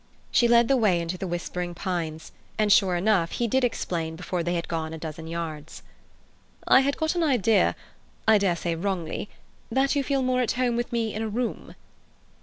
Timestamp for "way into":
0.77-1.15